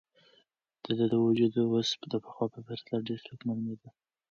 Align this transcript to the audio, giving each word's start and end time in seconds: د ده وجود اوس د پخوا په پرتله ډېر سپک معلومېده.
د 0.83 0.85
ده 1.11 1.17
وجود 1.25 1.53
اوس 1.61 1.89
د 2.11 2.13
پخوا 2.23 2.45
په 2.53 2.59
پرتله 2.67 2.99
ډېر 3.07 3.19
سپک 3.25 3.39
معلومېده. 3.47 3.89